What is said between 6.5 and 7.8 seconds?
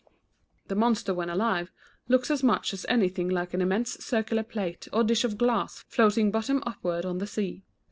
upward on the sea.